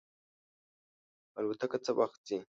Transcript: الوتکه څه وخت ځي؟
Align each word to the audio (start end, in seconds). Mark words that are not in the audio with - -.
الوتکه 1.39 1.77
څه 1.85 1.91
وخت 1.99 2.19
ځي؟ 2.27 2.37